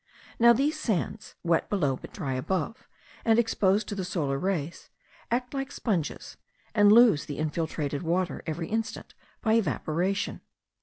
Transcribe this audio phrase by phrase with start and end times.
[0.39, 2.89] Now these sands, wet below, but dry above,
[3.23, 4.89] and exposed to the solar rays,
[5.29, 6.37] act like sponges,
[6.73, 10.41] and lose the infiltrated water every instant by evaporation.